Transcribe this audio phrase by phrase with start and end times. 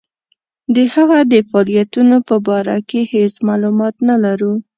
[0.75, 4.53] د هغه د فعالیتونو په باره کې هیڅ معلومات نه لرو.